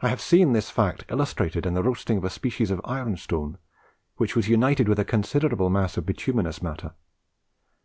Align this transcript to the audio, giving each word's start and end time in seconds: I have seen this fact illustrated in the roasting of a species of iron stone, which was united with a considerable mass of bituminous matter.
I 0.00 0.08
have 0.08 0.20
seen 0.20 0.52
this 0.52 0.68
fact 0.68 1.04
illustrated 1.08 1.64
in 1.64 1.74
the 1.74 1.82
roasting 1.84 2.18
of 2.18 2.24
a 2.24 2.28
species 2.28 2.72
of 2.72 2.80
iron 2.82 3.16
stone, 3.16 3.58
which 4.16 4.34
was 4.34 4.48
united 4.48 4.88
with 4.88 4.98
a 4.98 5.04
considerable 5.04 5.70
mass 5.70 5.96
of 5.96 6.04
bituminous 6.04 6.60
matter. 6.60 6.94